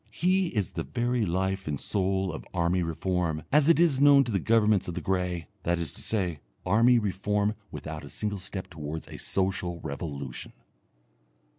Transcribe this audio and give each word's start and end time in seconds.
He 0.09 0.47
is 0.47 0.71
the 0.71 0.81
very 0.81 1.27
life 1.27 1.67
and 1.67 1.79
soul 1.79 2.33
of 2.33 2.43
army 2.55 2.81
reform, 2.81 3.43
as 3.51 3.69
it 3.69 3.79
is 3.79 4.01
known 4.01 4.23
to 4.23 4.31
the 4.31 4.39
governments 4.39 4.87
of 4.87 4.95
the 4.95 4.99
grey 4.99 5.45
that 5.61 5.77
is 5.77 5.93
to 5.93 6.01
say, 6.01 6.39
army 6.65 6.97
reform 6.97 7.53
without 7.69 8.03
a 8.03 8.09
single 8.09 8.39
step 8.39 8.65
towards 8.67 9.07
a 9.07 9.17
social 9.17 9.79
revolution.... 9.81 10.53